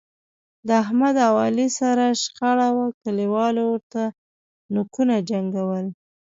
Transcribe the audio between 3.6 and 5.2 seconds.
ورته نوکونو